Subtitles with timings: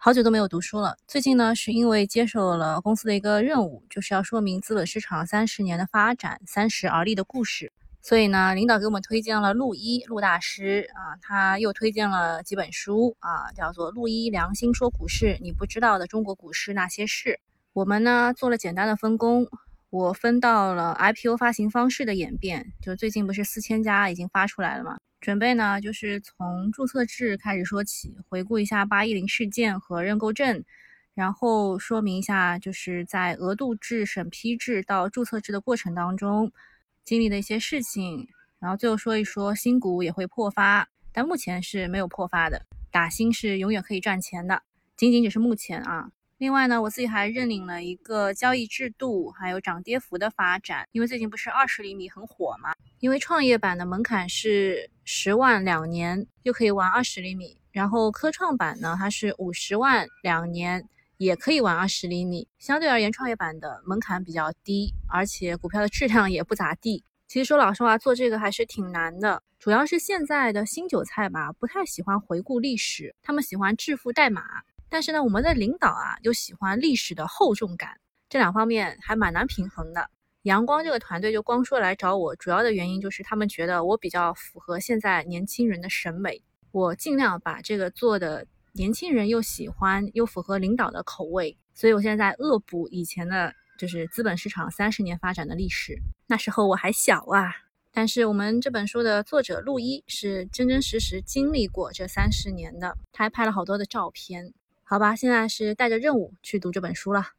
[0.00, 0.96] 好久都没有读书了。
[1.08, 7.72] 最近呢，是因为接受了公司的一个任务，就是要说明资本市场三十年的发展，三十而立的故事。
[8.00, 17.30] 所以呢，领导给我们推荐了陆一陆大师啊，他又推荐了几本书啊，叫做《陆一良心说股市：你不知道的中国股市那些事》。
[17.72, 19.48] 我们呢做了简单的分工，
[19.90, 24.98] 我分到了 IPO 发行方式的演变，就最近不是四千家已经发出来了嘛？
[25.18, 30.62] 准备呢，就是从注册制开始说起，回顾一下八一零事件和认购证，
[31.14, 36.52] 然后说明一下，就是在额度制、审批制到注册制的过程当中
[37.02, 44.62] 经历的一些事情，然后最后说一说新股也会破发，但目前是没有破发的，打新是永远可以赚钱的，
[44.98, 46.10] 仅仅只是目前啊。
[46.38, 50.86] 另外呢，我自己还认领了一个交易制度，还有涨跌幅的发展。
[50.92, 52.72] 因为最近不是二十厘米很火嘛？
[53.00, 62.46] 因为创业板的门槛是十万两年就可以玩二十厘米，然后科创板呢，它是五十万两年也可以玩二十厘米。
[62.60, 67.02] 相对而言，创业板的门槛比较低，而且股票的质量也不咋地。
[67.26, 74.42] 其实说老实话，做这个还是挺难的，主要是现在的新韭菜吧，不太喜欢回顾历史，他们喜欢致富代码。
[74.88, 80.10] 但是呢，我们的领导啊又喜欢历史的厚重感，这两方面还蛮难平衡的。
[80.42, 91.58] 阳光这个团队就光说来找我，主要的原因就是他们觉得我比较符合现在年轻人的审美，我尽量把这个做的年轻人又喜欢又符合领导的口味。
[91.74, 95.98] 所以我现在在恶补以前的，就是资本市场三十年发展的历史。
[96.26, 97.52] 那时候我还小啊，
[97.92, 104.54] 但是我们这本书的作者陆一是真真实实经历过这三十年的，他还拍了好多的照片。
[104.90, 107.38] 好吧，现在是带着任务去读这本书了。